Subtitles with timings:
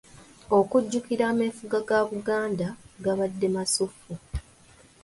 [0.57, 2.67] Okujjukira ameefuga ga Buganda
[3.03, 4.11] gabadde masuffu.